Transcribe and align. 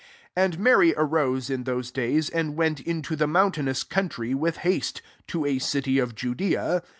39 0.35 0.45
And 0.55 0.59
Mary 0.63 0.93
arose 0.97 1.51
m 1.51 1.63
those 1.63 1.91
daysy 1.91 2.31
and 2.33 2.55
went 2.55 2.79
into 2.79 3.15
the 3.15 3.27
mountain' 3.27 3.67
ous 3.67 3.83
country 3.83 4.33
with 4.33 4.57
haste^ 4.65 4.99
to 5.27 5.45
a 5.45 5.59
city 5.59 5.97
^Judeq. 5.97 6.81